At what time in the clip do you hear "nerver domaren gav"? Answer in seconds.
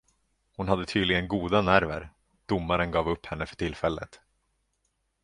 1.61-3.09